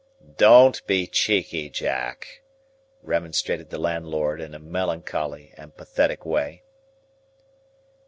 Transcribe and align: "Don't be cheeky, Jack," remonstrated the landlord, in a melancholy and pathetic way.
"Don't 0.37 0.83
be 0.87 1.05
cheeky, 1.05 1.69
Jack," 1.69 2.41
remonstrated 3.03 3.69
the 3.69 3.77
landlord, 3.77 4.41
in 4.41 4.55
a 4.55 4.59
melancholy 4.59 5.53
and 5.55 5.77
pathetic 5.77 6.25
way. 6.25 6.63